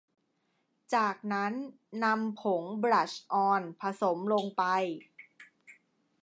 [0.95, 1.53] จากนั้น
[2.03, 4.63] นำผงบลัชออนผสมลงไป